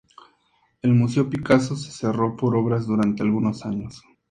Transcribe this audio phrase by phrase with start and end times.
[0.81, 4.01] El Museo Picasso se cerró por obras durante algunos años.